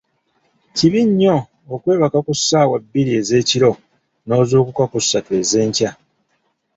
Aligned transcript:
Kibi 0.75 1.01
nnyo 1.07 1.35
okweebaka 1.73 2.19
ku 2.25 2.33
ssaawa 2.37 2.75
bbiri 2.83 3.11
ez'ekiro 3.19 3.71
n'ozuukuka 4.25 4.83
ku 4.91 4.97
ssatu 5.03 5.31
ez'enkya. 5.41 5.91